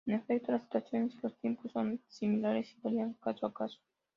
En 0.07 0.15
efecto, 0.15 0.51
las 0.51 0.63
situaciones 0.63 1.13
y 1.13 1.19
los 1.21 1.37
tiempos 1.37 1.71
son 1.73 1.97
disímiles, 2.09 2.73
y 2.75 2.81
varían 2.81 3.13
caso 3.21 3.45
a 3.45 3.53
caso. 3.53 3.77